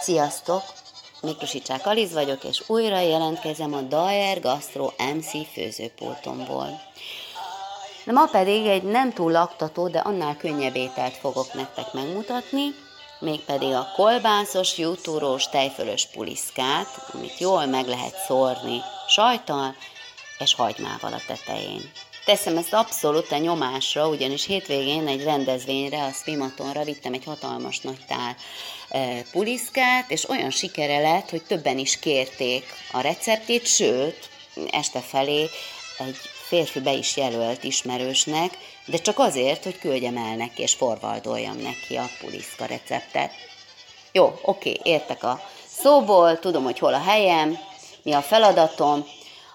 Sziasztok! 0.00 0.62
Miklusi 1.20 1.62
Csák 1.62 1.86
Aliz 1.86 2.12
vagyok, 2.12 2.44
és 2.44 2.62
újra 2.66 3.00
jelentkezem 3.00 3.74
a 3.74 3.80
Daer 3.80 4.40
Gastro 4.40 4.90
MC 5.14 5.52
főzőpultomból. 5.52 6.80
Na 8.04 8.12
ma 8.12 8.26
pedig 8.26 8.66
egy 8.66 8.82
nem 8.82 9.12
túl 9.12 9.32
laktató, 9.32 9.88
de 9.88 9.98
annál 9.98 10.36
könnyebb 10.36 10.76
ételt 10.76 11.16
fogok 11.16 11.52
nektek 11.52 11.92
megmutatni, 11.92 12.74
mégpedig 13.20 13.72
a 13.72 13.92
kolbászos, 13.96 14.78
jutúrós, 14.78 15.48
tejfölös 15.48 16.06
puliszkát, 16.06 16.88
amit 17.12 17.38
jól 17.38 17.66
meg 17.66 17.86
lehet 17.86 18.24
szórni 18.26 18.80
sajtal 19.08 19.74
és 20.38 20.54
hagymával 20.54 21.12
a 21.12 21.20
tetején. 21.26 21.90
Teszem 22.28 22.56
ezt 22.56 22.72
abszolút 22.72 23.32
a 23.32 23.36
nyomásra, 23.36 24.08
ugyanis 24.08 24.46
hétvégén 24.46 25.06
egy 25.06 25.22
rendezvényre, 25.22 26.02
a 26.02 26.12
Swimatonra 26.12 26.84
vittem 26.84 27.12
egy 27.12 27.24
hatalmas 27.24 27.80
nagy 27.80 27.98
tál 28.08 28.36
e, 28.88 29.22
puliszkát, 29.32 30.10
és 30.10 30.28
olyan 30.28 30.50
sikere 30.50 30.98
lett, 30.98 31.30
hogy 31.30 31.42
többen 31.42 31.78
is 31.78 31.98
kérték 31.98 32.64
a 32.92 33.00
receptét, 33.00 33.66
sőt, 33.66 34.28
este 34.70 35.00
felé 35.00 35.48
egy 35.98 36.16
férfi 36.46 36.80
be 36.80 36.92
is 36.92 37.16
jelölt 37.16 37.64
ismerősnek, 37.64 38.58
de 38.86 38.96
csak 38.96 39.18
azért, 39.18 39.64
hogy 39.64 39.78
küldjem 39.78 40.16
el 40.16 40.36
neki, 40.36 40.62
és 40.62 40.74
forvaldoljam 40.74 41.56
neki 41.56 41.96
a 41.96 42.10
puliszka 42.20 42.64
receptet. 42.64 43.32
Jó, 44.12 44.38
oké, 44.42 44.80
értek 44.82 45.22
a 45.22 45.40
szóból, 45.78 46.38
tudom, 46.38 46.64
hogy 46.64 46.78
hol 46.78 46.94
a 46.94 47.02
helyem, 47.02 47.58
mi 48.02 48.12
a 48.12 48.22
feladatom, 48.22 49.06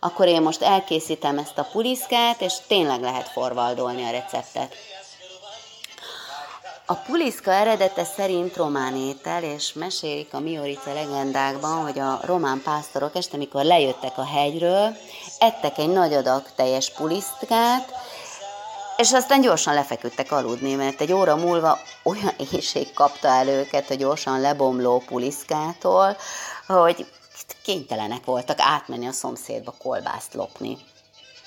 akkor 0.00 0.26
én 0.26 0.42
most 0.42 0.62
elkészítem 0.62 1.38
ezt 1.38 1.58
a 1.58 1.68
puliszkát, 1.72 2.40
és 2.40 2.54
tényleg 2.66 3.00
lehet 3.00 3.28
forvaldolni 3.28 4.04
a 4.04 4.10
receptet. 4.10 4.74
A 6.86 6.94
puliszka 6.94 7.50
eredete 7.50 8.04
szerint 8.04 8.56
román 8.56 8.96
étel, 8.96 9.42
és 9.42 9.72
mesélik 9.72 10.34
a 10.34 10.40
Miorica 10.40 10.92
legendákban, 10.92 11.82
hogy 11.82 11.98
a 11.98 12.20
román 12.24 12.62
pásztorok 12.64 13.16
este, 13.16 13.36
mikor 13.36 13.64
lejöttek 13.64 14.18
a 14.18 14.24
hegyről, 14.26 14.96
ettek 15.38 15.78
egy 15.78 15.88
nagy 15.88 16.12
adag 16.12 16.42
teljes 16.56 16.90
puliszkát, 16.90 17.92
és 18.96 19.12
aztán 19.12 19.40
gyorsan 19.40 19.74
lefeküdtek 19.74 20.32
aludni, 20.32 20.74
mert 20.74 21.00
egy 21.00 21.12
óra 21.12 21.36
múlva 21.36 21.78
olyan 22.02 22.34
éjség 22.52 22.92
kapta 22.92 23.28
el 23.28 23.48
őket 23.48 23.90
a 23.90 23.94
gyorsan 23.94 24.40
lebomló 24.40 25.02
puliszkától, 25.06 26.16
hogy 26.66 27.06
kénytelenek 27.62 28.24
voltak 28.24 28.60
átmenni 28.60 29.06
a 29.06 29.12
szomszédba 29.12 29.74
kolbászt 29.78 30.34
lopni. 30.34 30.78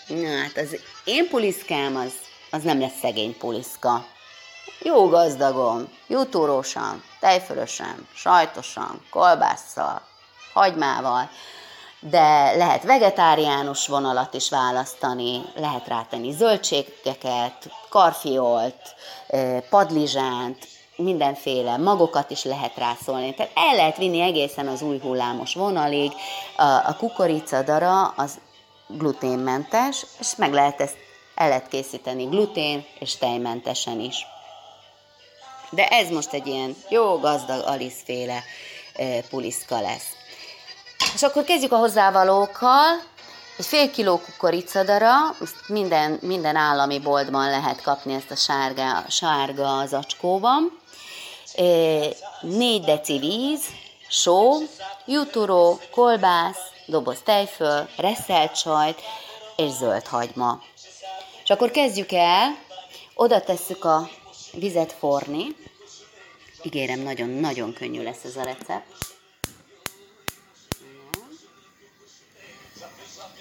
Na 0.08 0.38
hát 0.38 0.58
az 0.58 0.80
én 1.04 1.28
puliszkám 1.28 1.96
az, 1.96 2.14
az 2.52 2.64
nem 2.64 2.80
lesz 2.80 3.00
szegény 3.02 3.38
puliszka. 3.38 4.06
Jó 4.80 5.10
gazdagon, 5.10 5.90
jutúrósan, 6.08 7.04
tejfölösen, 7.20 8.08
sajtosan, 8.14 9.06
kolbásszal, 9.10 10.02
hagymával, 10.54 11.30
de 12.00 12.56
lehet 12.56 12.84
vegetáriánus 12.84 13.88
vonalat 13.88 14.34
is 14.34 14.50
választani, 14.50 15.42
lehet 15.56 15.88
rátenni 15.88 16.32
zöldségeket, 16.32 17.72
karfiolt, 17.90 18.96
padlizsánt, 19.70 20.68
mindenféle 21.04 21.78
magokat 21.78 22.32
is 22.32 22.44
lehet 22.44 22.78
rászólni. 22.78 23.34
Tehát 23.34 23.52
el 23.56 23.76
lehet 23.76 23.98
vinni 23.98 24.22
egészen 24.22 24.68
az 24.68 24.82
új 24.82 25.00
hullámos 25.00 25.54
vonalig. 25.54 26.12
A, 26.58 26.64
a 26.64 26.96
kukoricadara 26.98 28.08
az 28.08 28.40
gluténmentes, 28.88 30.06
és 30.20 30.36
meg 30.36 30.54
lehet 30.54 30.82
ezt 30.82 30.98
el 31.36 31.48
lehet 31.48 31.68
készíteni 31.68 32.24
glutén 32.24 32.86
és 33.00 33.18
tejmentesen 33.18 34.00
is. 34.00 34.26
De 35.70 35.88
ez 35.88 36.10
most 36.10 36.34
egy 36.34 36.48
ilyen 36.48 36.76
jó 36.90 37.20
gazdag 37.20 37.64
aliszféle 37.66 38.44
e, 38.94 39.22
puliszka 39.30 39.82
lesz. 39.82 40.08
És 41.14 41.24
akkor 41.24 41.44
kezdjük 41.44 41.72
a 41.72 41.78
hozzávalókkal. 41.78 43.02
Egy 43.58 43.66
fél 43.66 43.92
kiló 43.92 44.18
kukoricadara, 44.18 45.12
minden, 45.68 46.20
minden 46.22 46.56
állami 46.56 47.00
boltban 47.00 47.50
lehet 47.50 47.82
kapni 47.82 48.14
ezt 48.14 48.32
a 48.32 48.36
sárga, 48.36 49.04
sárga 49.10 49.86
zacskóban. 49.86 50.82
4 51.56 52.84
deci 52.84 53.20
víz, 53.20 53.62
só, 54.10 54.52
juturó, 55.06 55.80
kolbász, 55.92 56.58
doboz 56.86 57.22
tejföl, 57.24 57.90
reszelt 57.98 58.56
sajt 58.56 59.02
és 59.56 59.72
zöld 59.72 60.08
hagyma. 60.08 60.62
És 61.44 61.50
akkor 61.50 61.72
kezdjük 61.72 62.12
el, 62.12 62.58
oda 63.14 63.42
tesszük 63.42 63.86
a 63.86 64.10
vizet 64.54 64.92
forni. 64.92 65.56
Ígérem, 66.64 67.00
nagyon-nagyon 67.00 67.74
könnyű 67.74 68.04
lesz 68.04 68.24
ez 68.24 68.36
a 68.36 68.44
recept. 68.44 69.16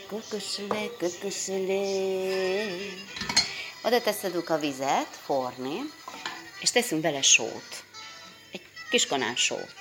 Kökösülé, 0.09 0.91
kökösülé. 0.99 2.67
Oda 3.85 4.01
teszedük 4.01 4.51
a 4.51 4.59
vizet 4.59 5.19
forni, 5.25 5.81
és 6.61 6.71
teszünk 6.71 7.03
bele 7.03 7.23
sót 7.23 7.91
kis 8.93 9.07
kanál 9.07 9.35
sót. 9.35 9.75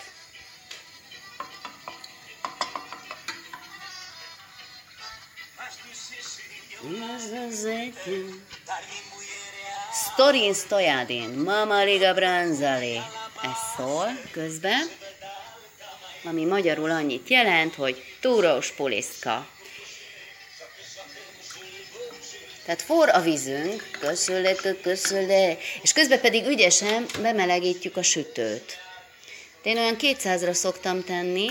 Storin 10.04 10.54
stojadin, 10.54 11.30
mama 11.30 11.84
liga 11.84 12.14
branzali. 12.14 13.02
Ez 13.42 13.58
szól 13.78 14.08
közben, 14.32 14.90
ami 16.24 16.46
magyarul 16.46 16.92
annyit 16.92 17.30
jelent, 17.30 17.76
hogy 17.76 18.04
túrós 18.20 18.72
puliszka. 18.72 19.48
Tehát 22.66 22.82
for 22.82 23.10
a 23.10 23.22
vízünk, 23.22 23.90
köszölle, 24.00 24.56
köszölle, 24.82 25.58
és 25.82 25.94
közben 25.94 26.22
pedig 26.22 26.46
ügyesen 26.46 27.06
bemelegítjük 27.22 27.98
a 27.98 28.04
sütőt. 28.04 28.91
De 29.64 29.70
én 29.70 29.78
olyan 29.78 29.96
200-ra 30.00 30.54
szoktam 30.54 31.04
tenni. 31.04 31.48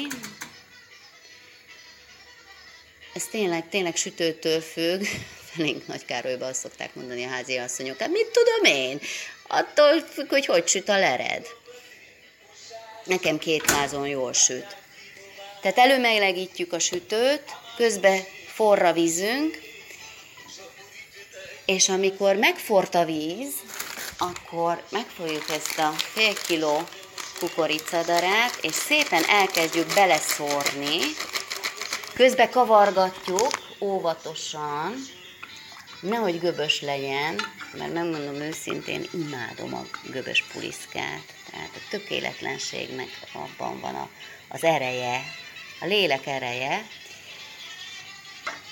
Ez 3.14 3.24
tényleg, 3.30 3.68
tényleg 3.68 3.96
sütőtől 3.96 4.60
függ. 4.60 5.04
Felénk 5.50 5.86
Nagy 5.86 6.04
Károlyban 6.04 6.48
azt 6.48 6.60
szokták 6.60 6.94
mondani 6.94 7.24
a 7.24 7.28
házi 7.28 7.56
asszonyok. 7.56 7.98
Hát 7.98 8.10
mit 8.10 8.30
tudom 8.30 8.74
én? 8.74 9.00
Attól 9.46 10.00
függ, 10.00 10.28
hogy 10.28 10.46
hogy 10.46 10.68
süt 10.68 10.88
a 10.88 10.98
lered. 10.98 11.46
Nekem 13.04 13.38
200-on 13.44 14.08
jól 14.08 14.32
süt. 14.32 14.76
Tehát 15.60 15.78
előmelegítjük 15.78 16.72
a 16.72 16.78
sütőt, 16.78 17.42
közben 17.76 18.20
forra 18.46 18.92
vízünk, 18.92 19.60
és 21.64 21.88
amikor 21.88 22.36
megfort 22.36 22.94
a 22.94 23.04
víz, 23.04 23.52
akkor 24.18 24.82
megfogjuk 24.90 25.50
ezt 25.50 25.78
a 25.78 25.90
fél 25.90 26.34
kiló 26.46 26.88
kukoricadarát, 27.40 28.58
és 28.60 28.74
szépen 28.74 29.24
elkezdjük 29.28 29.94
beleszórni, 29.94 30.98
közbe 32.14 32.48
kavargatjuk 32.48 33.50
óvatosan, 33.80 34.94
nehogy 36.00 36.40
göbös 36.40 36.80
legyen, 36.80 37.40
mert 37.72 37.92
megmondom 37.92 38.34
őszintén, 38.34 39.06
imádom 39.12 39.74
a 39.74 39.82
göbös 40.10 40.44
puliszkát, 40.52 41.22
tehát 41.50 41.70
a 41.74 41.88
tökéletlenségnek 41.90 43.08
abban 43.32 43.80
van 43.80 43.94
a, 43.94 44.08
az 44.48 44.64
ereje, 44.64 45.22
a 45.80 45.86
lélek 45.86 46.26
ereje, 46.26 46.86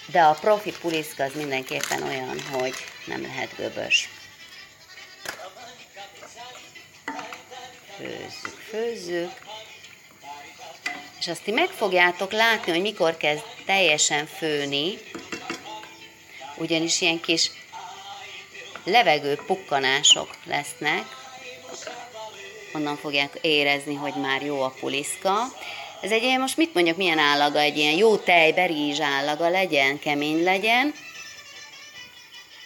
de 0.06 0.20
a 0.20 0.32
profi 0.32 0.72
puliszka 0.80 1.24
az 1.24 1.34
mindenképpen 1.34 2.02
olyan, 2.02 2.40
hogy 2.50 2.74
nem 3.06 3.22
lehet 3.22 3.56
göbös. 3.56 4.08
főzzük, 7.98 8.57
főzzük, 8.68 9.30
és 11.18 11.28
azt 11.28 11.42
ti 11.42 11.50
meg 11.50 11.68
fogjátok 11.68 12.32
látni, 12.32 12.72
hogy 12.72 12.80
mikor 12.80 13.16
kezd 13.16 13.42
teljesen 13.66 14.26
főni, 14.26 14.98
ugyanis 16.56 17.00
ilyen 17.00 17.20
kis 17.20 17.50
levegő 18.84 19.40
pukkanások 19.46 20.36
lesznek, 20.44 21.04
onnan 22.74 22.96
fogják 22.96 23.38
érezni, 23.40 23.94
hogy 23.94 24.14
már 24.14 24.42
jó 24.42 24.62
a 24.62 24.74
puliszka. 24.80 25.32
Ez 26.00 26.10
egy 26.10 26.22
ilyen, 26.22 26.40
most 26.40 26.56
mit 26.56 26.74
mondjak, 26.74 26.96
milyen 26.96 27.18
állaga, 27.18 27.58
egy 27.58 27.76
ilyen 27.76 27.96
jó 27.96 28.16
tej, 28.16 28.52
berízs 28.52 29.00
állaga 29.00 29.48
legyen, 29.48 29.98
kemény 29.98 30.42
legyen, 30.42 30.94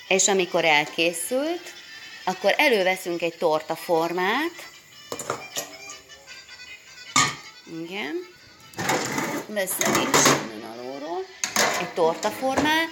és 0.08 0.28
amikor 0.28 0.64
elkészült, 0.64 1.72
akkor 2.24 2.54
előveszünk 2.56 3.22
egy 3.22 3.34
torta 3.38 3.74
formát, 3.74 4.70
igen. 7.80 8.14
Veszem 9.46 9.92
is 9.92 10.26
innen 10.26 10.70
alulról 10.70 11.24
egy 11.80 11.88
tortaformát, 11.94 12.88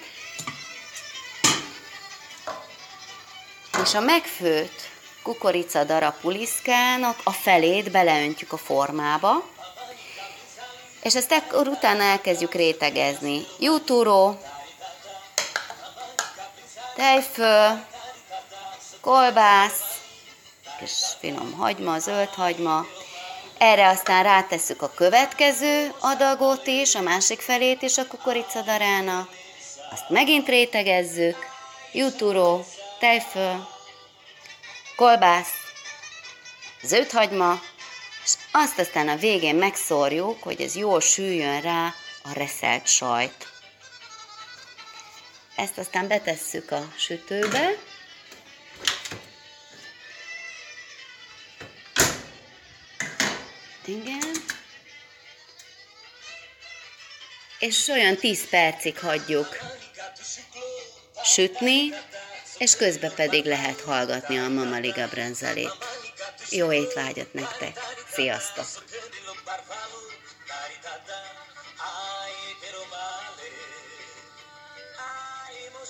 és 3.82 3.94
a 3.94 4.00
megfőtt 4.00 4.88
kukorica 5.22 5.84
darab 5.84 6.14
puliszkának 6.20 7.20
a 7.24 7.32
felét 7.32 7.90
beleöntjük 7.90 8.52
a 8.52 8.56
formába, 8.56 9.48
és 11.02 11.14
ezt 11.14 11.32
ekkor 11.32 11.68
utána 11.68 12.02
elkezdjük 12.02 12.54
rétegezni. 12.54 13.42
Jutúró, 13.58 14.40
tejföl, 16.94 17.84
kolbász, 19.00 19.98
és 20.80 20.92
finom 21.20 21.52
hagyma, 21.52 21.98
zöld 21.98 22.28
hagyma. 22.28 22.86
Erre 23.60 23.88
aztán 23.88 24.22
rátesszük 24.22 24.82
a 24.82 24.92
következő 24.94 25.92
adagot 25.98 26.66
is, 26.66 26.94
a 26.94 27.00
másik 27.00 27.40
felét 27.40 27.82
is 27.82 27.98
a 27.98 28.06
kukoricadarának. 28.06 29.30
Azt 29.92 30.08
megint 30.08 30.48
rétegezzük, 30.48 31.36
jutúró, 31.92 32.64
tejföl, 32.98 33.68
kolbász, 34.96 35.52
zöldhagyma, 36.82 37.60
és 38.24 38.32
azt 38.52 38.78
aztán 38.78 39.08
a 39.08 39.16
végén 39.16 39.56
megszórjuk, 39.56 40.42
hogy 40.42 40.60
ez 40.60 40.76
jól 40.76 41.00
süljön 41.00 41.60
rá 41.60 41.94
a 42.22 42.32
reszelt 42.32 42.86
sajt. 42.86 43.46
Ezt 45.56 45.78
aztán 45.78 46.08
betesszük 46.08 46.70
a 46.70 46.92
sütőbe, 46.96 47.70
És 57.60 57.88
olyan 57.88 58.16
10 58.16 58.48
percig 58.48 58.98
hagyjuk 58.98 59.58
sütni, 61.24 61.92
és 62.58 62.76
közben 62.76 63.14
pedig 63.14 63.44
lehet 63.44 63.80
hallgatni 63.80 64.38
a 64.38 64.48
Mama 64.48 64.78
Liga 64.78 65.08
Brenzelét. 65.08 65.72
Jó 66.50 66.72
étvágyat 66.72 67.32
nektek! 67.32 67.78
Sziasztok! 68.12 68.66
Ay, 71.76 72.32
pero 72.60 72.82
vale. 72.90 73.48
Ay, 74.96 75.54
no 75.72 75.84